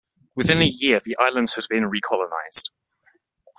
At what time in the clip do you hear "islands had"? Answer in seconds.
1.19-1.65